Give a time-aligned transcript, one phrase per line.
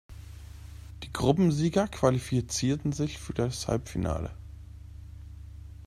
[1.03, 4.31] Die Gruppensieger qualifizierten sich für das Halbfinale.